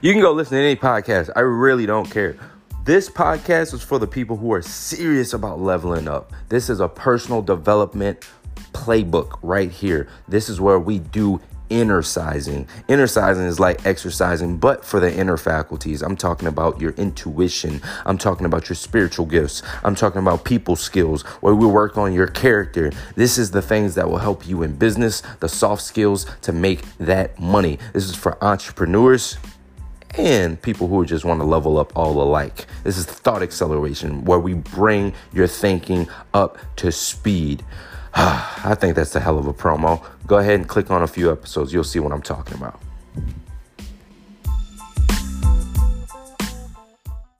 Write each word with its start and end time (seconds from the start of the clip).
You 0.00 0.12
can 0.12 0.22
go 0.22 0.32
listen 0.32 0.56
to 0.56 0.62
any 0.62 0.76
podcast. 0.76 1.30
I 1.34 1.40
really 1.40 1.86
don't 1.86 2.08
care. 2.08 2.36
This 2.84 3.10
podcast 3.10 3.74
is 3.74 3.82
for 3.82 3.98
the 3.98 4.06
people 4.06 4.36
who 4.36 4.52
are 4.52 4.62
serious 4.62 5.34
about 5.34 5.60
leveling 5.60 6.08
up. 6.08 6.32
This 6.48 6.70
is 6.70 6.80
a 6.80 6.88
personal 6.88 7.42
development 7.42 8.26
playbook 8.72 9.38
right 9.42 9.70
here. 9.70 10.08
This 10.28 10.48
is 10.48 10.60
where 10.60 10.78
we 10.78 10.98
do 10.98 11.40
inner 11.70 12.02
sizing. 12.02 12.66
Inner 12.88 13.06
sizing 13.06 13.44
is 13.44 13.60
like 13.60 13.84
exercising, 13.86 14.58
but 14.58 14.84
for 14.84 15.00
the 15.00 15.14
inner 15.14 15.36
faculties. 15.36 16.02
I'm 16.02 16.16
talking 16.16 16.48
about 16.48 16.80
your 16.80 16.92
intuition. 16.92 17.80
I'm 18.06 18.18
talking 18.18 18.46
about 18.46 18.68
your 18.68 18.76
spiritual 18.76 19.26
gifts. 19.26 19.62
I'm 19.84 19.94
talking 19.94 20.20
about 20.20 20.44
people 20.44 20.76
skills 20.76 21.22
where 21.40 21.54
we 21.54 21.66
work 21.66 21.98
on 21.98 22.12
your 22.12 22.26
character. 22.26 22.92
This 23.14 23.38
is 23.38 23.50
the 23.50 23.62
things 23.62 23.94
that 23.94 24.08
will 24.08 24.18
help 24.18 24.46
you 24.46 24.62
in 24.62 24.76
business, 24.76 25.22
the 25.40 25.48
soft 25.48 25.82
skills 25.82 26.26
to 26.42 26.52
make 26.52 26.82
that 26.98 27.38
money. 27.38 27.78
This 27.92 28.04
is 28.04 28.14
for 28.14 28.42
entrepreneurs 28.42 29.38
and 30.16 30.60
people 30.60 30.88
who 30.88 31.04
just 31.04 31.24
want 31.24 31.40
to 31.40 31.46
level 31.46 31.78
up 31.78 31.92
all 31.96 32.20
alike. 32.22 32.66
This 32.84 32.96
is 32.96 33.06
thought 33.06 33.42
acceleration 33.42 34.24
where 34.24 34.38
we 34.38 34.54
bring 34.54 35.12
your 35.32 35.46
thinking 35.46 36.08
up 36.32 36.58
to 36.76 36.92
speed. 36.92 37.64
Ah, 38.20 38.47
I 38.68 38.74
think 38.74 38.96
that's 38.96 39.14
a 39.16 39.20
hell 39.20 39.38
of 39.38 39.46
a 39.46 39.54
promo. 39.54 40.04
Go 40.26 40.36
ahead 40.36 40.56
and 40.56 40.68
click 40.68 40.90
on 40.90 41.02
a 41.02 41.06
few 41.06 41.32
episodes. 41.32 41.72
You'll 41.72 41.84
see 41.84 42.00
what 42.00 42.12
I'm 42.12 42.20
talking 42.20 42.54
about. 42.54 42.78